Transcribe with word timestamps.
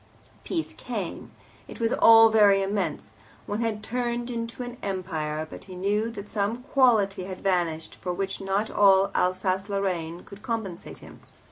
Peace 0.43 0.73
came 0.73 1.29
it 1.67 1.79
was 1.79 1.93
all 1.93 2.29
very 2.29 2.63
immense, 2.63 3.11
one 3.45 3.61
had 3.61 3.83
turned 3.83 4.31
into 4.31 4.63
an 4.63 4.77
Empire 4.81 5.45
but 5.47 5.65
he 5.65 5.75
knew 5.75 6.09
that 6.09 6.27
some 6.27 6.63
quality 6.63 7.25
had 7.25 7.41
vanished 7.41 7.93
for 7.93 8.11
which 8.11 8.41
not 8.41 8.71
all 8.71 9.11
Alsace 9.13 9.69
Lorraine 9.69 10.23
could 10.23 10.41
compensate 10.41 10.97
him. 11.05 11.19